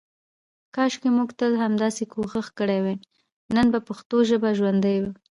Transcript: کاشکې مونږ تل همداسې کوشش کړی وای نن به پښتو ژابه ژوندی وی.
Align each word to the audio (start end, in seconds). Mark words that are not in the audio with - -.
کاشکې 0.75 1.09
مونږ 1.15 1.29
تل 1.39 1.53
همداسې 1.63 2.03
کوشش 2.13 2.45
کړی 2.59 2.79
وای 2.83 2.95
نن 3.55 3.67
به 3.73 3.79
پښتو 3.87 4.17
ژابه 4.29 4.49
ژوندی 4.57 4.97
وی. 5.01 5.11